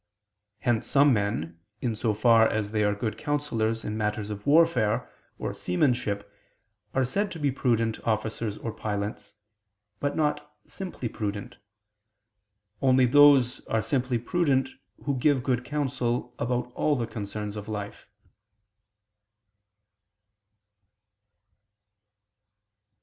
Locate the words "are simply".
13.67-14.17